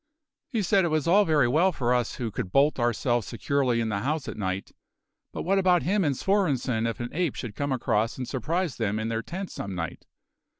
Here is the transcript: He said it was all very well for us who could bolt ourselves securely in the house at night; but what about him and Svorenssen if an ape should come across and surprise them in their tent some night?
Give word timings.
He 0.49 0.63
said 0.63 0.83
it 0.83 0.87
was 0.87 1.05
all 1.07 1.25
very 1.25 1.47
well 1.47 1.71
for 1.71 1.93
us 1.93 2.15
who 2.15 2.31
could 2.31 2.51
bolt 2.51 2.79
ourselves 2.79 3.27
securely 3.27 3.79
in 3.79 3.89
the 3.89 3.99
house 3.99 4.27
at 4.27 4.35
night; 4.35 4.71
but 5.31 5.43
what 5.43 5.59
about 5.59 5.83
him 5.83 6.03
and 6.03 6.17
Svorenssen 6.17 6.87
if 6.87 6.99
an 6.99 7.09
ape 7.13 7.35
should 7.35 7.53
come 7.55 7.71
across 7.71 8.17
and 8.17 8.27
surprise 8.27 8.77
them 8.77 8.97
in 8.97 9.09
their 9.09 9.21
tent 9.21 9.51
some 9.51 9.75
night? 9.75 10.07